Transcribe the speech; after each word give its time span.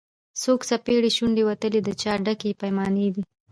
څوک 0.41 0.59
سپېرې 0.69 1.11
شونډي 1.17 1.43
وتلي 1.45 1.79
د 1.83 1.89
چا 2.01 2.13
ډکي 2.25 2.51
پیمانې 2.61 3.07
دي 3.15 3.23